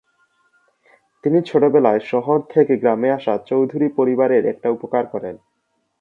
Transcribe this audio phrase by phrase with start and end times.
[1.23, 5.35] তিনি ছোটবেলায় শহর থেকে গ্রামে আসা চৌধুরী পরিবারের একটা উপকার করেন।